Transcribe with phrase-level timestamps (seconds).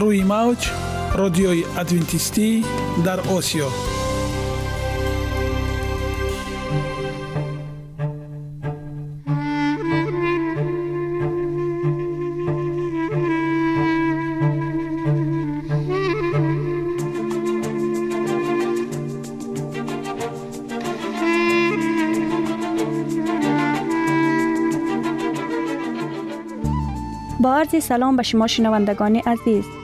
[0.00, 0.70] روی موج
[1.14, 2.64] رادیوی ادوینتیستی
[3.04, 3.68] در آسیا.
[27.40, 29.83] با عرض سلام به شما شنوندگان عزیز.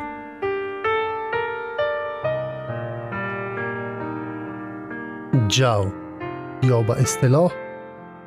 [5.51, 5.85] جو
[6.63, 7.51] یا به اصطلاح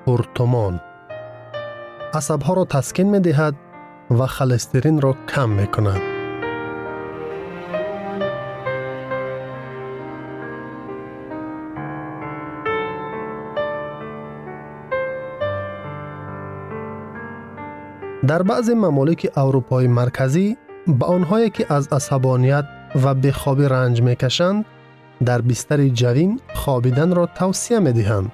[0.06, 0.80] هورتومان
[2.14, 3.54] عصبها را تسکین می دهد
[4.10, 6.00] و خلسترین را کم می کند.
[18.26, 22.64] در بعض ممالک اروپای مرکزی به آنهایی که از عصبانیت
[23.04, 24.64] و بخوابی رنج می کشند
[25.24, 28.32] در بستر جوین خوابیدن را توصیه می دهند.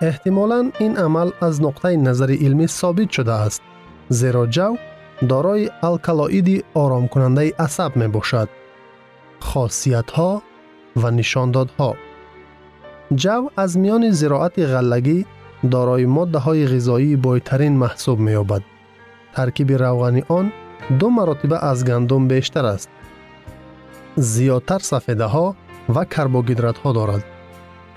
[0.00, 3.62] احتمالا این عمل از نقطه نظر علمی ثابت شده است
[4.08, 4.76] زیرا جو
[5.28, 8.48] دارای الکالوئید آرام کننده عصب می باشد.
[9.40, 10.42] خاصیت ها
[10.96, 11.94] و نشانداد ها
[13.14, 15.26] جو از میان زراعت غلگی
[15.70, 18.62] دارای ماده های غذایی بایترین محسوب می یابد.
[19.34, 20.52] ترکیب روغنی آن
[20.98, 22.88] دو مراتبه از گندم بیشتر است.
[24.16, 25.56] زیادتر سفیده ها
[25.94, 27.24] و کربوهیدرات ها دارد.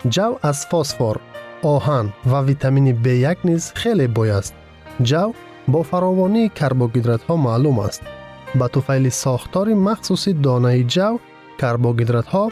[0.10, 1.16] جو از فسفر،
[1.64, 4.54] آهن و ویتامین B1 نیز خیلی بای است.
[5.02, 5.34] جو
[5.68, 8.02] با فراوانی کربوهیدرات ها معلوم است.
[8.56, 11.20] به طفیل ساختار مخصوصی دانه جو،
[11.60, 12.52] کربوهیدرات ها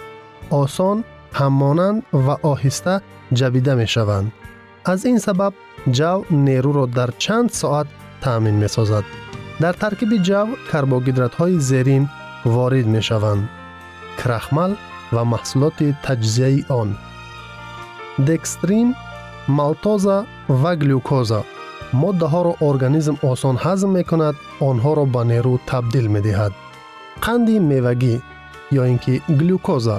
[0.50, 1.04] آسان،
[1.34, 3.02] همانند و آهسته
[3.34, 4.32] جبیده می شوند.
[4.86, 5.54] از این سبب
[5.92, 7.88] جو نیرو را در چند ساعت
[8.22, 9.04] تأمین می سازد.
[9.60, 10.46] در ترکیب جو
[15.16, 16.90] ва маҳсулоти таҷзияи он.
[18.30, 18.88] Декстрин
[19.60, 20.18] малтоза
[20.62, 21.42] ва глюкоза.
[22.04, 24.36] Моддаҳоро организм осон ҳазм мекунад
[24.70, 26.54] онҳоро ба нерӯ табдил медиҳад.
[27.26, 28.16] Қанди мевагӣ
[28.80, 29.98] ё ин ки глюкоза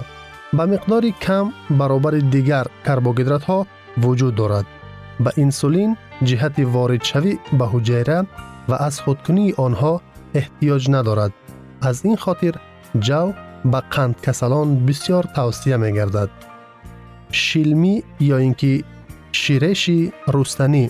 [0.57, 1.47] ба миқдори кам
[1.79, 3.59] баробари дигар карбогидратҳо
[4.03, 4.67] вуҷуд дорад.
[5.25, 5.91] Ба инсулин
[6.29, 8.19] ҷиҳати воридшавӣ ба ҳуҷайра
[8.71, 9.95] ва аз худкунии онҳо
[10.41, 11.33] эҳтиёҷ надорад.
[11.89, 12.55] Аз ин хотир
[13.07, 13.29] ҷав
[13.72, 16.30] ба қандкасалон бисьёр тавсия мегардад
[17.44, 17.94] шилмӣ
[18.36, 18.74] ё ин ки
[19.42, 20.00] ширеши
[20.34, 20.86] рустанӣ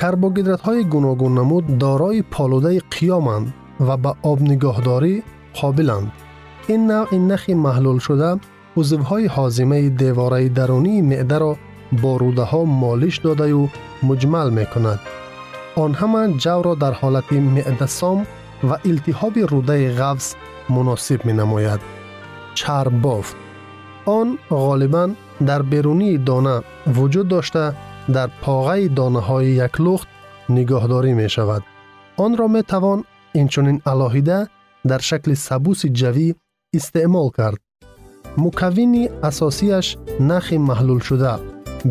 [0.00, 3.46] карбогидратҳои гуногун намуд дорои полудаи қиёманд
[3.86, 5.14] ва ба обнигоҳдорӣ
[5.58, 6.08] қобиланд
[6.74, 8.30] ин навъи нахи маҳлулшуда
[8.80, 11.52] узвҳои ҳозимаи девораи дарунии меъдаро
[12.02, 13.62] бо рудаҳо молиш додаю
[14.08, 15.00] муҷмал мекунад
[15.82, 18.18] он ҳама ҷавро дар ҳолати меъдасом
[18.63, 20.35] و التهاب روده غفص
[20.69, 21.79] مناسب می نماید.
[22.55, 23.35] چر بافت
[24.05, 25.09] آن غالبا
[25.45, 26.61] در برونی دانه
[26.95, 27.73] وجود داشته
[28.13, 30.07] در پاغه دانه های یک لخت
[30.49, 31.63] نگاهداری می شود.
[32.17, 33.03] آن را می توان
[33.33, 34.47] اینچنین الاهیده
[34.87, 36.35] در شکل سبوس جوی
[36.73, 37.57] استعمال کرد.
[38.37, 41.31] مکوینی اساسیش نخ محلول شده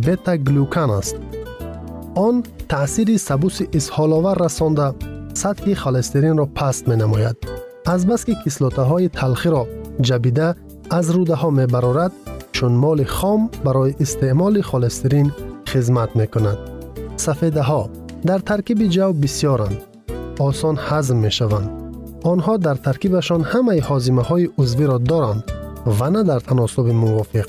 [0.06, 1.16] بتا گلوکان است.
[2.14, 7.36] آن تأثیر سبوس اسحالاور رسانده سطح خالسترین را پست می نماید.
[7.86, 9.66] از بس که کسلوته های تلخی را
[10.00, 10.54] جبیده
[10.90, 12.12] از روده ها می برارد
[12.52, 15.32] چون مال خام برای استعمال خالسترین
[15.68, 16.58] خدمت می کند.
[17.16, 17.90] سفیده ها
[18.26, 19.76] در ترکیب جو بسیارند.
[20.38, 21.70] آسان هضم می شوند.
[22.24, 25.44] آنها در ترکیبشان همه حازمه های عضوی را دارند
[26.00, 27.46] و نه در تناسب موافق.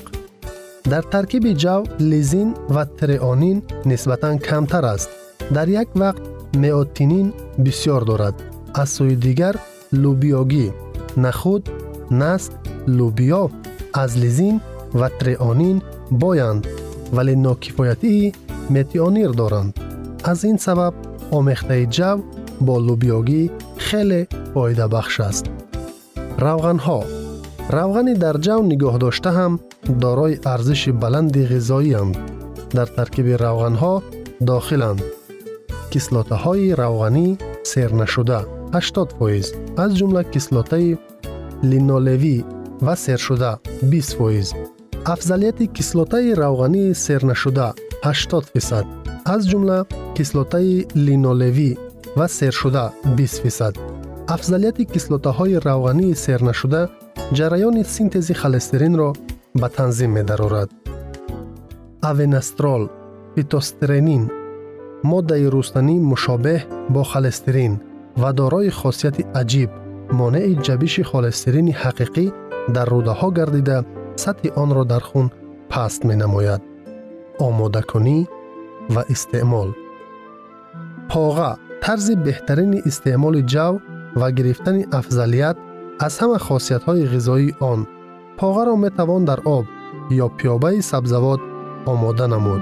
[0.90, 5.08] در ترکیب جو لیزین و تریانین نسبتا کمتر است.
[5.54, 7.28] در یک وقت меотинин
[7.64, 8.34] бисьёр дорад.
[8.82, 9.54] Аз сӯи дигар
[10.02, 10.66] лубиёгӣ
[11.24, 11.62] нахуд
[12.20, 12.52] наст
[12.98, 13.42] лубиё
[14.02, 14.56] аз лизин
[14.98, 15.78] ва треонин
[16.22, 16.62] боянд
[17.16, 18.34] вале нокифоятии
[18.74, 19.72] метионир доранд.
[20.30, 20.94] Аз ин сабаб
[21.38, 22.18] омехтаи ҷав
[22.66, 23.42] бо лубиёгӣ
[23.86, 24.20] хеле
[24.52, 25.44] фоидабахш аст.
[26.44, 27.00] Равғанҳо
[27.76, 29.52] равғани дар ҷав нигоҳдошта ҳам
[30.02, 32.14] дорои арзиши баланди ғизоианд.
[32.76, 33.94] Дар таркиби равғанҳо
[34.48, 35.00] дохиланд
[35.96, 37.26] кислотаҳои равғанӣ
[37.72, 38.38] сернашуда
[38.72, 39.46] 80 фоиз.
[39.84, 40.90] Аз ҷумла кислотаи
[41.70, 42.36] линолевӣ
[42.86, 43.52] ва сершуда
[43.82, 44.48] 20 фоиз.
[45.14, 47.66] Афзалияти кислотаи равғании сернашуда
[48.02, 48.86] 80 фисад.
[49.34, 49.78] Аз ҷумла
[50.16, 51.70] кислотаи линолевӣ
[52.18, 53.74] ва сершуда 20 фисад.
[54.36, 56.82] Афзалияти кислотаҳои равғании сернашуда
[57.38, 59.10] ҷараёни синтези холестеринро
[59.60, 60.68] ба танзим медарорад.
[62.10, 62.82] Авенастрол
[63.34, 64.24] фитостеренин
[65.11, 66.61] моддаи рустанӣ мушобеҳ
[66.93, 67.73] бо холестерин
[68.21, 69.69] ва дорои хосияти аҷиб
[70.19, 72.25] монеъи ҷабиши холестерини ҳақиқӣ
[72.75, 73.77] дар рудаҳо гардида
[74.23, 75.27] сатҳи онро дар хун
[75.71, 76.61] паст менамояд
[77.47, 78.17] омодакунӣ
[78.93, 79.69] ва истеъмол
[81.11, 81.51] поға
[81.83, 83.73] тарзи беҳтарини истеъмоли ҷав
[84.19, 85.57] ва гирифтани афзалият
[86.05, 87.79] аз ҳама хосиятҳои ғизоии он
[88.39, 89.65] поғаро метавон дар об
[90.23, 91.41] ё пиёбаи сабзавот
[91.91, 92.61] омода намуд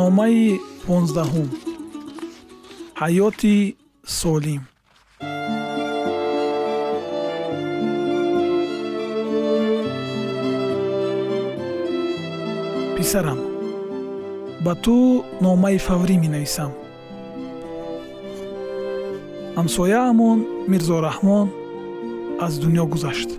[0.00, 1.48] номаи понздаҳум.
[3.00, 3.56] Ҳаёти
[4.18, 4.62] солим.
[12.96, 13.40] Писарам
[14.64, 14.96] ба ту
[15.46, 16.72] номаи фаврӣ менависам
[19.58, 20.38] ҳамсояамон
[20.72, 21.46] мирзораҳмон
[22.46, 23.30] аз дунё гузашт.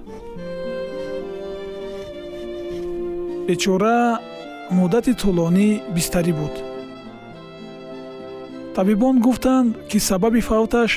[3.48, 4.00] Бечора
[4.78, 6.56] муддати тӯлонӣ бистарӣ буд.
[8.76, 10.92] Табибон гуфтанд ки сабаби фавташ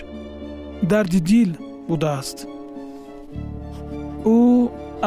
[0.91, 1.51] дарди дил
[1.89, 2.39] будааст.
[4.37, 4.39] Ӯ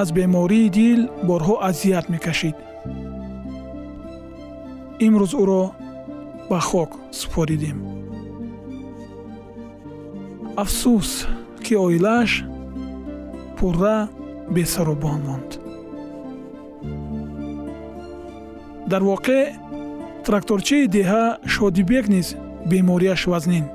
[0.01, 2.57] аз бемории дил борҳо азият мекашид.
[5.05, 5.63] Имрӯз ӯро
[6.50, 7.77] ба хок супоридем.
[10.62, 11.09] Афсӯс
[11.63, 12.31] ки оилааш
[13.57, 13.97] пурра
[14.55, 15.51] бесаробон монд
[18.91, 19.44] дар воқеъ
[20.25, 22.27] тракторчии деҳа шодибек низ
[22.70, 23.65] бемориаш вазнин.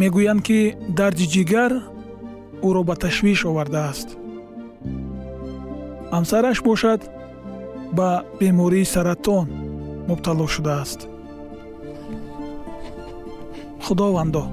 [0.00, 0.60] Мегӯянд ки
[0.98, 1.72] дарди ҷигар
[2.68, 4.08] ӯро ба ташвиш овардааст.
[6.14, 7.00] Ҳамсараш бошад
[7.98, 8.08] ба
[8.40, 9.46] бемории саратон
[10.08, 11.00] мубтало шудааст.
[13.84, 14.44] Худовандо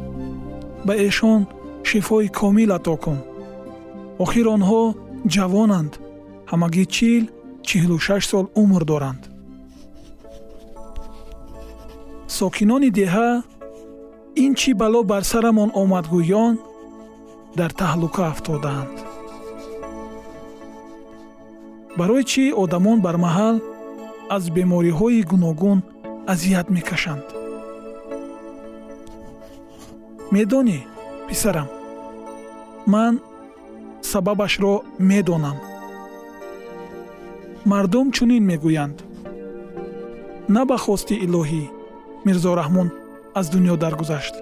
[0.85, 1.41] ба эшон
[1.89, 3.19] шифои комил ато кун.
[4.23, 4.81] Охир онҳо
[5.33, 5.93] ҷавонанд
[6.51, 7.23] ҳамагӣ чил
[7.69, 9.23] чилу шаш сол умр доранд.
[12.37, 13.29] сокинони деҳа
[14.43, 16.53] ин чӣ бало бар сарамон омадгӯён
[17.59, 18.95] дар таҳлука афтодаанд
[21.99, 23.55] барои чӣ одамон бар маҳал
[24.35, 25.79] аз бемориҳои гуногун
[26.33, 27.25] азият мекашанд?
[30.33, 30.79] медонӣ
[31.27, 31.69] писарам.
[32.93, 33.13] ман
[34.11, 34.73] сабабашро
[35.09, 35.57] медонам
[37.71, 38.97] мардум чунин мегӯянд.
[40.55, 41.63] На ба хости илоҳӣ
[42.25, 42.87] мирзораҳмон
[43.39, 44.35] аз дунё даргузашт.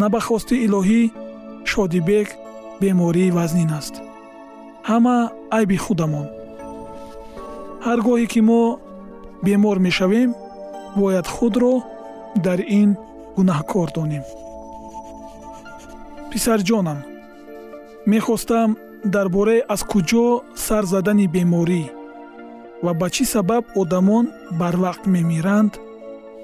[0.00, 1.02] На ба хости илоҳӣ
[1.70, 2.28] шодибек
[2.80, 3.94] бемории вазнин аст.
[4.88, 5.16] Ҳама
[5.56, 6.26] айби худамон.
[7.86, 8.62] Ҳар гоҳе ки мо
[9.46, 10.30] бемор мешавем
[11.00, 11.74] бояд худро
[12.46, 12.90] дар ин
[13.36, 14.24] гунаҳкор донем.
[16.30, 16.98] Писарҷонам
[18.12, 18.70] мехостам
[19.04, 20.24] дар бораи аз куҷо
[20.66, 21.82] сар задани беморӣ
[22.84, 24.24] ва ба чӣ сабаб одамон
[24.60, 25.72] барвақт мемиранд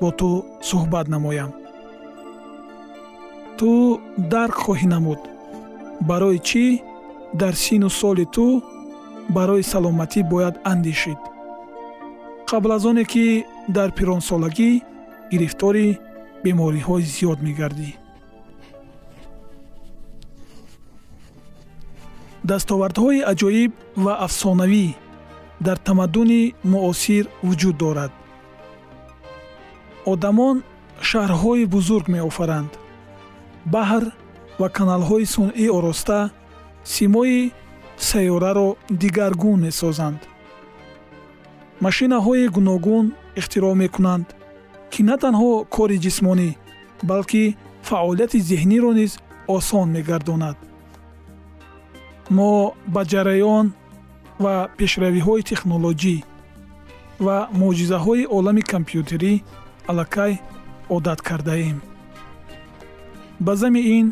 [0.00, 0.30] бо ту
[0.68, 1.50] суҳбат намоям.
[3.58, 3.70] ту
[4.32, 5.20] дарк хоҳӣ намуд.
[6.08, 6.64] барои чӣ?
[7.40, 8.46] дар сину соли ту
[9.36, 11.20] барои саломатӣ бояд андешид.
[12.48, 13.26] қабл аз оне ки
[13.76, 14.70] дар пиронсолагӣ
[15.32, 15.86] гирифтори
[16.44, 17.90] бемориҳои зиёд мегардӣ
[22.48, 23.72] дастовардҳои аҷоиб
[24.04, 24.86] ва афсонавӣ
[25.66, 26.42] дар тамаддуни
[26.72, 28.12] муосир вуҷуд дорад.
[30.12, 30.56] одамон
[31.08, 32.72] шаҳрҳои бузург меофаранд.
[33.74, 34.04] баҳр
[34.60, 36.18] ва каналҳои сунъӣ ороста
[36.94, 37.52] симои
[38.08, 38.68] сайёраро
[39.02, 40.20] дигаргун месозанд.
[41.86, 43.06] машинаҳои гуногун
[43.40, 44.26] ихтироъ мекунанд
[44.92, 46.50] ки на танҳо кори ҷисмонӣ
[47.10, 47.44] балки
[47.88, 49.12] фаъолияти зеҳниро низ
[49.56, 50.56] осон мегардонад
[52.36, 52.50] мо
[52.94, 53.66] ба ҷараён
[54.44, 56.16] ва пешравиҳои технолоҷӣ
[57.26, 59.32] ва мӯъҷизаҳои олами компютерӣ
[59.90, 60.32] аллакай
[60.96, 61.78] одат кардаем.
[63.46, 64.06] Ба зами ин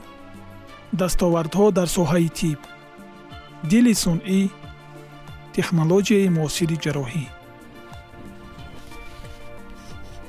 [1.00, 2.58] дастовардҳо дар соҳаи тиб
[3.70, 4.42] дили сунъӣ
[5.56, 7.26] технолоҷияи муосири ҷарроҳӣ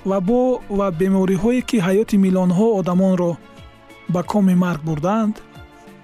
[0.10, 0.42] вабо
[0.78, 3.32] ва бемориҳое ки ҳаёти миллионҳо одамонро
[4.14, 5.36] ба коми марг бурдаанд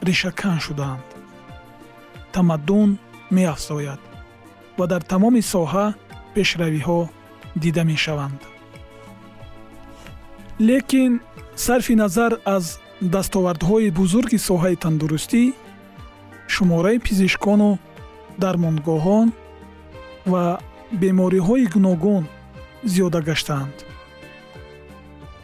[0.08, 1.15] ришакан шудаанд
[2.36, 2.90] тамаддун
[3.36, 4.02] меафзояд
[4.78, 5.86] ва дар тамоми соҳа
[6.36, 7.00] пешравиҳо
[7.64, 8.40] дида мешаванд.
[10.68, 11.12] Лекин
[11.66, 12.66] сарфи назар аз
[13.16, 15.44] дастовардҳои бузурги соҳаи тандурустӣ
[16.54, 17.72] шумораи пизишкону
[18.44, 19.28] дармонгоҳон
[20.32, 20.46] ва
[21.02, 22.24] бемориҳои гуногун
[22.92, 23.76] зиёда гаштаанд.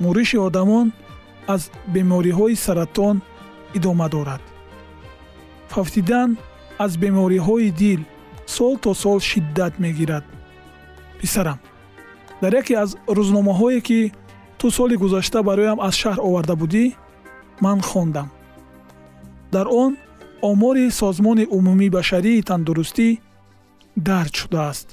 [0.04, 0.88] Муриши одамон
[1.54, 1.62] аз
[1.96, 3.16] бемориҳои саратон
[3.78, 4.42] идома дорад.
[5.74, 6.30] Фавтидан
[6.84, 8.02] аз бемориҳои дил
[8.56, 10.26] сол то сол шиддат мегирад.
[11.20, 11.60] Писарам
[12.42, 14.00] дар яке аз рӯзномаҳое ки
[14.60, 16.86] ту соли гузашта бароям аз шаҳр оварда будӣ
[17.66, 18.28] ман хондам.
[19.54, 19.92] Дар он
[20.50, 23.08] омори созмони умумии башарии тандурустӣ
[24.08, 24.88] дард шудааст.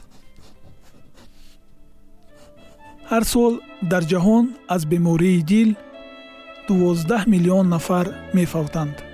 [3.11, 3.53] Ҳар сол
[3.91, 5.71] дар ҷаҳон аз бемории дил
[6.69, 9.08] 12 миллион нафар мефавтанд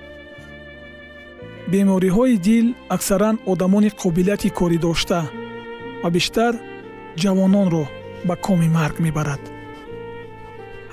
[1.73, 5.21] бемориҳои дил аксаран одамони қобилияти корӣ дошта
[6.02, 6.52] ва бештар
[7.23, 7.85] ҷавононро
[8.28, 9.42] ба коми марг мебарад.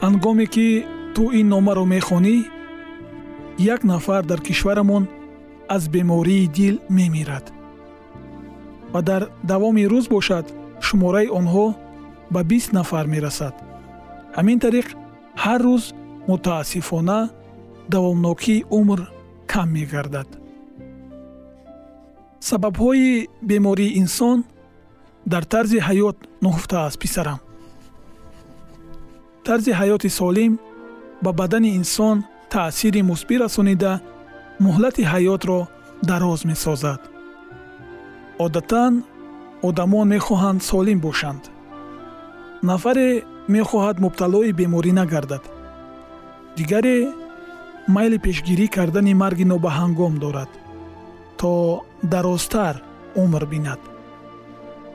[0.04, 0.68] Ҳангоме ки
[1.16, 2.36] ту ин номаро мехонӣ
[3.74, 5.04] як нафар дар кишварамон
[5.76, 7.46] аз бемории дил мемирад.
[8.94, 10.46] Ва дар давоми рӯз бошад
[10.86, 11.66] шумораи онҳо
[12.34, 13.56] ба бист нафар мерасад.
[14.38, 14.88] Ҳамин тариқ
[15.44, 15.84] ҳар рӯз
[16.30, 17.20] мутаассифона
[17.94, 19.00] давомнокии умр
[19.52, 20.41] кам мегардад
[22.50, 24.38] сабабҳои бемории инсон
[25.32, 27.40] дар тарзи ҳаёт нуҳуфтааст писарам.
[29.48, 30.54] тарзи ҳаёти солим
[31.24, 32.18] ба бадани инсон
[32.54, 33.94] таъсири мусбӣ расонида
[34.66, 35.60] муҳлати ҳаётро
[36.10, 37.02] дароз месозад.
[38.46, 38.94] одатан
[39.70, 41.44] одамон мехоҳанд солим бошанд.
[42.70, 43.10] нафаре
[43.56, 45.44] мехоҳад мубталои беморӣ нагардад.
[46.58, 46.98] дигаре
[47.96, 50.52] майли пешгирӣ кардани марги нобаҳангом дорад
[51.40, 51.52] то
[52.04, 52.82] дарозтар
[53.16, 53.80] умр бинад.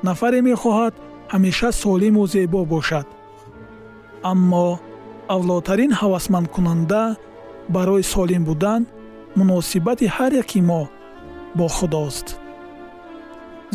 [0.03, 0.95] Нафаре мехоҳад
[1.33, 3.07] ҳамеша солиму зебо бошад.
[4.23, 4.69] Аммо
[5.29, 7.03] авлотарин ҳавасмандкунанда
[7.69, 8.83] барои солим будан
[9.39, 10.83] муносибати ҳар яки мо
[11.59, 12.27] бо худост.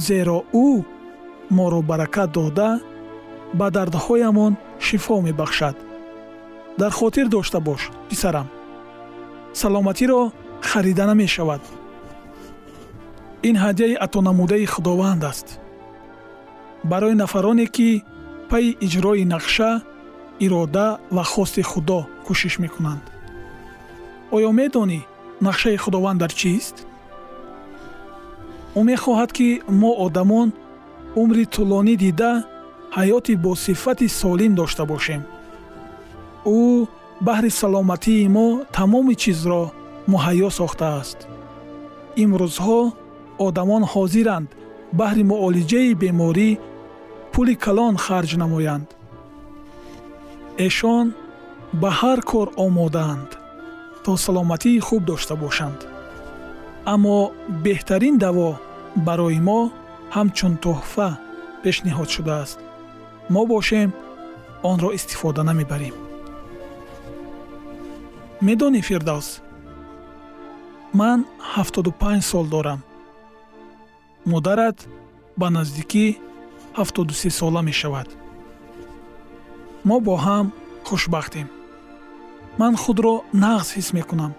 [0.05, 0.67] Зеро ӯ
[1.57, 2.69] моро баракат дода
[3.59, 4.53] ба дардҳоямон
[4.85, 5.75] шифо мебахшад.
[6.79, 8.47] Дар хотир дошта бош писарам.
[9.53, 10.21] Саломатиро
[10.69, 11.61] харида намешавад
[13.49, 15.47] ин ҳадияи атонамудаи худованд аст.
[16.83, 17.89] Барои нафароне ки
[18.49, 19.71] пайи иҷрои нақша
[20.45, 23.03] ирода ва хости худо кӯшиш мекунанд.
[24.35, 24.99] Оё медонӣ
[25.47, 26.75] нақшаи худованд дар чист?
[28.79, 29.49] Ӯ мехоҳад ки
[29.81, 30.49] мо одамон
[31.21, 32.33] умри тӯлонӣ дида
[32.97, 35.21] ҳаёти босифати солим дошта бошем.
[36.57, 36.59] Ӯ
[37.27, 39.63] баҳри саломатии мо тамоми чизро
[40.11, 41.19] муҳайё сохтааст
[42.23, 42.79] имрӯзҳо
[43.47, 44.49] одамон ҳозиранд.
[44.99, 46.49] Баҳри муолиҷаи беморӣ
[47.33, 48.87] пули калон харҷ намоянд.
[50.67, 51.07] Эшон
[51.81, 53.29] ба ҳар кор омодаанд
[54.03, 55.79] то саломатии хуб дошта бошанд.
[56.93, 57.17] Аммо
[57.65, 58.49] беҳтарин даво
[59.07, 59.61] барои мо
[60.15, 61.09] ҳамчун тӯҳфа
[61.63, 62.57] пешниҳод шудааст.
[63.33, 63.89] Мо бошем
[64.71, 65.95] онро истифода намебарем.
[68.45, 69.29] Медонӣ фирдавс
[70.99, 71.19] ман
[71.55, 72.79] 75 сол дорам
[74.25, 74.87] модарат
[75.37, 76.15] ба наздикӣ
[76.75, 78.07] 73 сола мешавад.
[79.83, 80.51] Мо бо ҳам
[80.83, 81.47] хушбахтем.
[82.59, 84.33] Ман худро нағз ҳис мекунам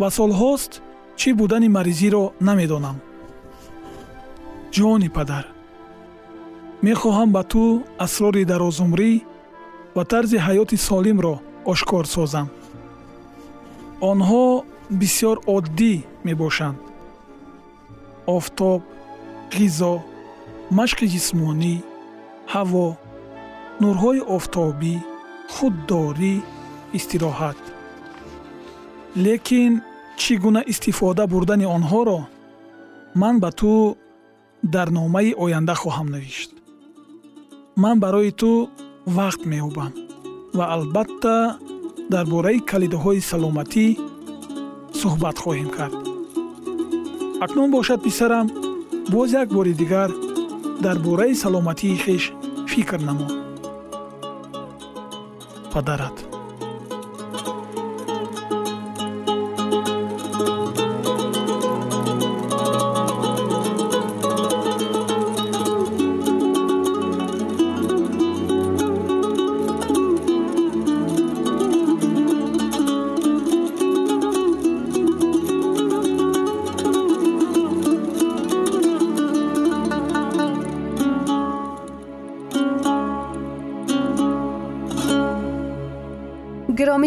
[0.00, 0.72] ва солҳост
[1.16, 2.96] чӣ будани маризиро намедонам.
[4.74, 5.44] Ҷони падар
[6.86, 7.62] мехоҳам ба ту
[8.04, 9.12] асрори дарозумрӣ
[9.96, 11.34] ва тарзи ҳаёти солимро
[11.72, 12.48] ошкор созам.
[14.10, 14.44] Онҳо
[15.00, 15.94] бисьёр оддӣ
[16.26, 16.78] мебошанд
[18.26, 18.80] офтоб
[19.54, 19.94] ғизо
[20.78, 21.74] машқи ҷисмонӣ
[22.52, 22.86] ҳаво
[23.82, 24.94] нурҳои офтобӣ
[25.54, 26.34] худдорӣ
[26.98, 27.60] истироҳат.
[29.24, 29.72] Лекин
[30.20, 32.20] чӣ гуна истифода бурдани онҳоро
[33.20, 33.72] ман ба ту
[34.74, 36.50] дар номаи оянда хоҳам навишт.
[37.82, 38.50] Ман барои ту
[39.18, 39.92] вақт меёбам
[40.56, 41.36] ва албатта
[42.12, 43.86] дар бораи калидаҳои саломатӣ
[45.00, 46.13] суҳбат хоҳем кард
[47.40, 48.50] акнун бошад писарам
[49.10, 50.10] боз як бори дигар
[50.80, 52.32] дар бораи саломатии хеш
[52.68, 53.28] фикр намо
[55.72, 56.33] падарат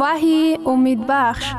[0.00, 1.54] وحی امید بخش.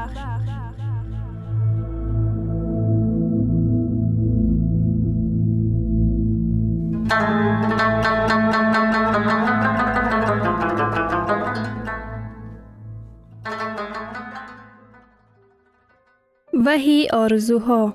[16.66, 17.94] وحی آرزوها.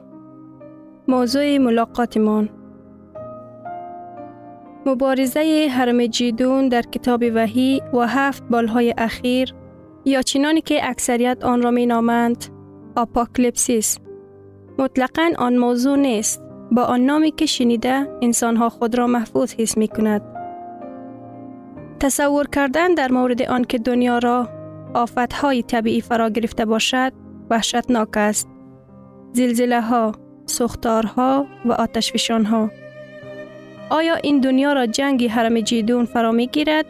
[1.08, 2.48] موضوع ملاقاتمان.
[4.86, 9.54] مبارزه حرم جیدون در کتاب وحی و هفت بالهای اخیر
[10.06, 12.44] یا چنانی که اکثریت آن را می نامند
[12.96, 13.98] آپاکلیپسیس
[14.78, 16.42] مطلقا آن موضوع نیست
[16.72, 20.22] با آن نامی که شنیده انسانها خود را محفوظ حس می کند
[22.00, 24.48] تصور کردن در مورد آن که دنیا را
[24.94, 27.12] آفتهای طبیعی فرا گرفته باشد
[27.50, 28.48] وحشتناک است
[29.32, 30.12] زلزله ها،
[30.46, 32.70] سختارها و آتشفشان ها.
[33.90, 36.86] آیا این دنیا را جنگ حرم جیدون فرا می گیرد؟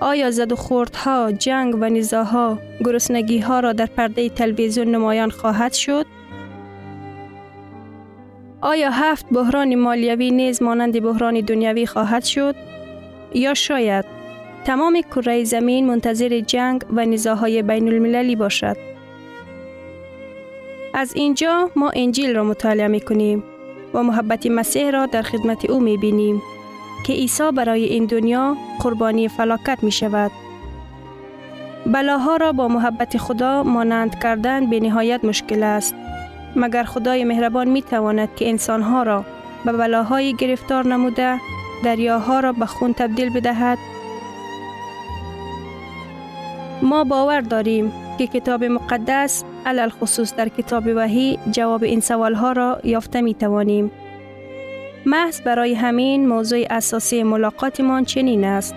[0.00, 0.56] آیا زد و
[1.04, 6.06] ها، جنگ و نزاها، گرسنگی ها را در پرده تلویزیون نمایان خواهد شد؟
[8.60, 12.54] آیا هفت بحران مالیوی نیز مانند بحران دنیوی خواهد شد؟
[13.34, 14.04] یا شاید
[14.64, 18.76] تمام کره زمین منتظر جنگ و نزاهای بین المللی باشد؟
[20.94, 23.44] از اینجا ما انجیل را مطالعه می کنیم
[23.94, 26.42] و محبت مسیح را در خدمت او می بینیم
[27.06, 30.30] که عیسی برای این دنیا قربانی فلاکت می شود.
[31.86, 35.94] بلاها را با محبت خدا مانند کردن به نهایت مشکل است.
[36.56, 39.24] مگر خدای مهربان می تواند که انسانها را
[39.64, 41.40] به بلاهای گرفتار نموده
[41.84, 43.78] دریاها را به خون تبدیل بدهد؟
[46.82, 52.52] ما باور داریم که کتاب مقدس علل خصوص در کتاب وحی جواب این سوال ها
[52.52, 53.90] را یافته می توانیم.
[55.08, 58.74] محض برای همین موضوع اساسی ملاقاتمان چنین است.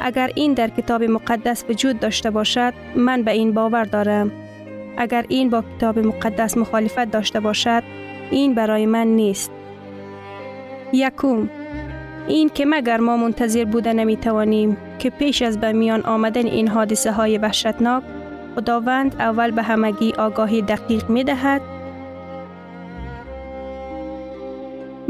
[0.00, 4.32] اگر این در کتاب مقدس وجود داشته باشد من به این باور دارم.
[4.96, 7.82] اگر این با کتاب مقدس مخالفت داشته باشد
[8.30, 9.50] این برای من نیست.
[10.92, 11.48] یکم
[12.28, 16.68] این که مگر ما منتظر بوده نمی توانیم که پیش از به میان آمدن این
[16.68, 18.02] حادثه های وحشتناک
[18.54, 21.79] خداوند اول به همگی آگاهی دقیق می دهد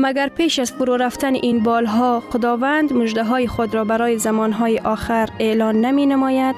[0.03, 5.29] مگر پیش از فرو رفتن این بالها خداوند مجده های خود را برای زمانهای آخر
[5.39, 6.57] اعلان نمی نماید؟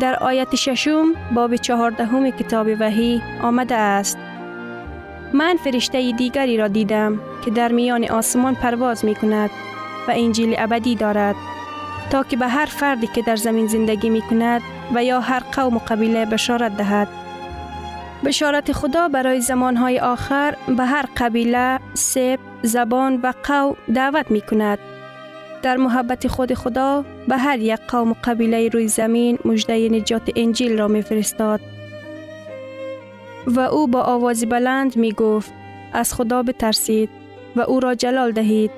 [0.00, 4.18] در آیت ششم باب چهاردهم کتاب وحی آمده است.
[5.32, 9.50] من فرشته دیگری را دیدم که در میان آسمان پرواز می کند
[10.08, 11.36] و انجیل ابدی دارد.
[12.10, 14.62] تا که به هر فردی که در زمین زندگی می کند
[14.94, 17.25] و یا هر قوم و قبیله بشارت دهد.
[18.24, 24.78] بشارت خدا برای زمانهای آخر به هر قبیله، سب، زبان و قوم دعوت می کند.
[25.62, 30.78] در محبت خود خدا به هر یک قوم و قبیله روی زمین مجده نجات انجیل
[30.78, 31.60] را می فرستاد.
[33.46, 35.52] و او با آواز بلند می گفت
[35.92, 37.10] از خدا بترسید
[37.56, 38.70] و او را جلال دهید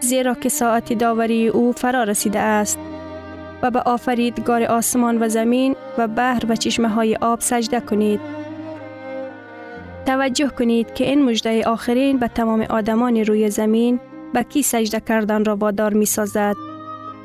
[0.00, 2.78] زیرا که ساعت داوری او فرا رسیده است
[3.62, 8.20] و به آفریدگار آسمان و زمین و بحر و چشمه های آب سجده کنید.
[10.06, 14.00] توجه کنید که این مجده آخرین به تمام آدمان روی زمین
[14.34, 16.54] به کی سجده کردن را وادار می سازد؟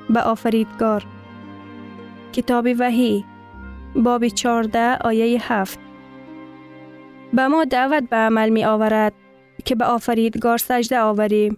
[0.09, 1.05] به آفریدگار.
[2.33, 3.25] کتاب وحی
[3.95, 5.79] باب 14 آیه 7
[7.33, 9.13] به ما دعوت به عمل می آورد
[9.65, 11.57] که به آفریدگار سجده آوریم.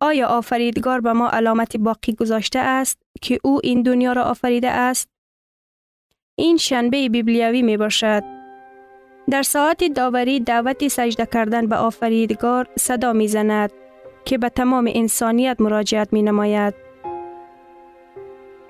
[0.00, 5.08] آیا آفریدگار به ما علامت باقی گذاشته است که او این دنیا را آفریده است؟
[6.38, 8.37] این شنبه بیبلیوی می باشد.
[9.30, 13.72] در ساعت داوری دعوت سجده کردن به آفریدگار صدا می زند
[14.24, 16.74] که به تمام انسانیت مراجعت می نماید.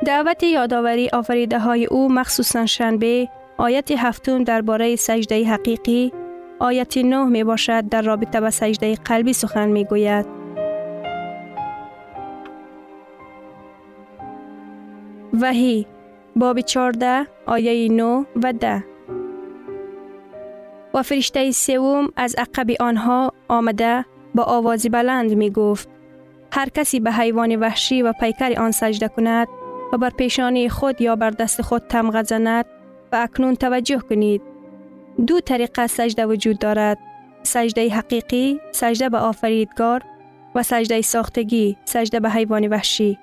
[0.06, 6.12] دعوت یادآوری آفریده های او مخصوصا شنبه آیت هفتم درباره سجده حقیقی
[6.58, 10.26] آیت نه می باشد در رابطه به سجده قلبی سخن می گوید.
[15.40, 15.86] وحی
[16.36, 18.97] باب 14 آیه 9 و 10
[20.94, 25.88] و فرشته سوم از عقب آنها آمده با آواز بلند می گفت
[26.52, 29.48] هر کسی به حیوان وحشی و پیکر آن سجده کند
[29.92, 32.64] و بر پیشانی خود یا بر دست خود تمغه زند
[33.12, 34.42] و اکنون توجه کنید.
[35.26, 36.98] دو طریقه سجده وجود دارد
[37.42, 40.02] سجده حقیقی سجده به آفریدگار
[40.54, 43.18] و سجده ساختگی سجده به حیوان وحشی.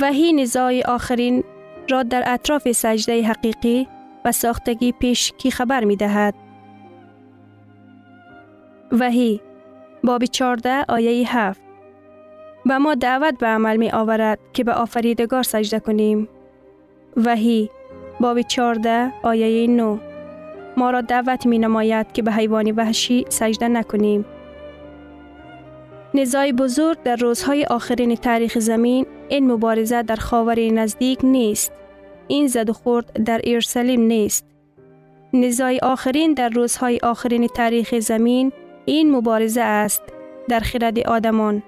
[0.00, 1.44] وحی نزاع آخرین
[1.90, 3.88] را در اطراف سجده حقیقی
[4.28, 6.34] و ساختگی پیش کی خبر می دهد.
[8.92, 9.40] وحی
[10.04, 11.60] باب 14 آیه 7
[12.66, 16.28] به ما دعوت به عمل می آورد که به آفریدگار سجده کنیم.
[17.16, 17.70] وحی
[18.20, 20.00] باب 14 آیه 9
[20.76, 24.24] ما را دعوت می نماید که به حیوان وحشی سجده نکنیم.
[26.14, 31.72] نزاع بزرگ در روزهای آخرین تاریخ زمین این مبارزه در خاور نزدیک نیست.
[32.28, 34.46] این زد و خورد در اورشلیم نیست.
[35.32, 38.52] نزاع آخرین در روزهای آخرین تاریخ زمین
[38.84, 40.02] این مبارزه است
[40.48, 41.62] در خرد آدمان.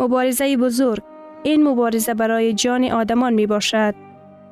[0.00, 1.02] مبارزه بزرگ
[1.42, 3.94] این مبارزه برای جان آدمان می باشد.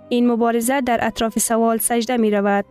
[0.09, 2.65] این مبارزه در اطراف سوال سجده می رود.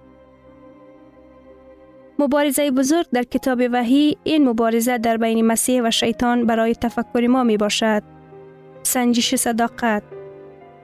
[2.20, 7.44] مبارزه بزرگ در کتاب وحی این مبارزه در بین مسیح و شیطان برای تفکر ما
[7.44, 8.04] می باشد.
[8.84, 10.04] سنجش صداقت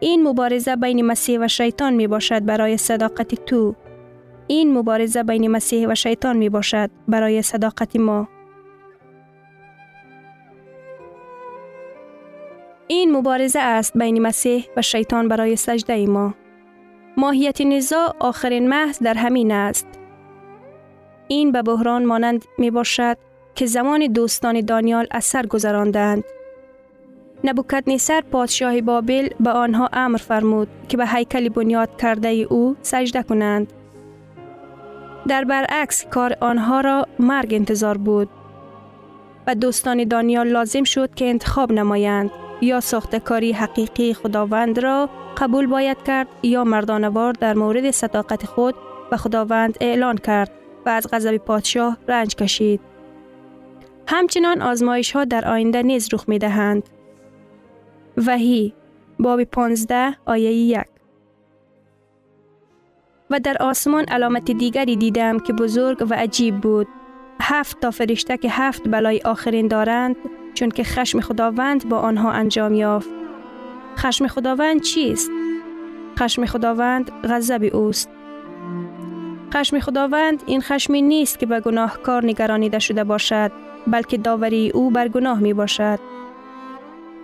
[0.04, 3.76] این مبارزه بین مسیح و شیطان می باشد برای صداقت تو.
[4.48, 8.28] این مبارزه بین مسیح و شیطان می باشد برای صداقت ما.
[12.88, 16.34] این مبارزه است بین مسیح و شیطان برای سجده ما.
[17.18, 19.88] ماهیت نزاع آخرین محض در همین است.
[21.28, 23.18] این به بحران مانند می باشد
[23.56, 26.24] که زمان دوستان دانیال اثر گذراندند.
[27.44, 33.24] نبوکت نیسر پادشاه بابل به آنها امر فرمود که به هیکل بنیاد کرده او سجده
[33.24, 33.74] کنند.
[35.28, 38.30] در برعکس کار آنها را مرگ انتظار بود
[39.48, 46.04] و دوستان دانیال لازم شد که انتخاب نمایند یا ساختکاری حقیقی خداوند را قبول باید
[46.04, 48.76] کرد یا مردانوار در مورد صداقت خود
[49.12, 50.52] به خداوند اعلان کرد
[50.86, 52.80] و از غضب پادشاه رنج کشید.
[54.08, 56.90] همچنان آزمایش ها در آینده نیز رخ می دهند.
[58.18, 58.74] وحی
[59.20, 60.86] باب 15 آیه 1
[63.30, 66.88] و در آسمان علامت دیگری دیدم که بزرگ و عجیب بود.
[67.42, 70.16] هفت تا فرشته که هفت بلای آخرین دارند
[70.54, 73.10] چون که خشم خداوند با آنها انجام یافت.
[73.98, 75.32] خشم خداوند چیست؟
[76.20, 78.10] خشم خداوند غضب اوست.
[79.54, 83.52] خشم خداوند این خشمی نیست که به گناهکار نگرانیده شده باشد
[83.88, 86.13] بلکه داوری او بر گناه می باشد.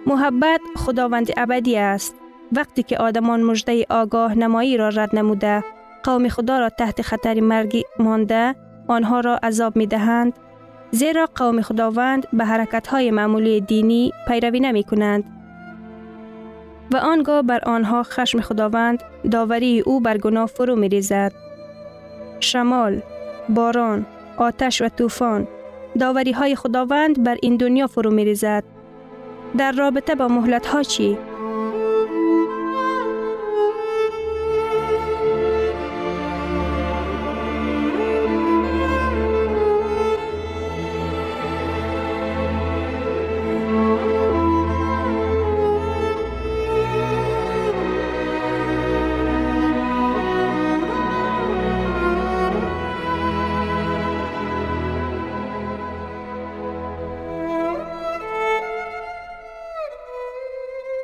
[0.09, 2.15] محبت خداوند ابدی است.
[2.51, 5.63] وقتی که آدمان مجده آگاه نمایی را رد نموده
[6.03, 8.55] قوم خدا را تحت خطر مرگ مانده
[8.87, 10.33] آنها را عذاب می دهند
[10.91, 15.23] زیرا قوم خداوند به حرکت های معمولی دینی پیروی نمی کنند
[16.93, 21.33] و آنگاه بر آنها خشم خداوند داوری او بر گناه فرو می ریزد.
[22.39, 23.01] شمال،
[23.49, 24.05] باران،
[24.37, 25.47] آتش و طوفان
[25.99, 28.63] داوری های خداوند بر این دنیا فرو می ریزد.
[29.57, 31.17] در رابطه با مهلت ها چی؟